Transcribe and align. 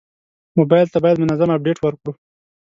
موبایل 0.57 0.87
ته 0.93 0.97
باید 1.03 1.21
منظم 1.21 1.49
اپډیټ 1.51 1.77
ورکړو. 1.81 2.11